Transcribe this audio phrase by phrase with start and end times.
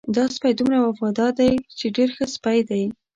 [0.15, 1.51] دا سپی دومره وفادار دی
[1.95, 2.83] ډېر ښه سپی دی.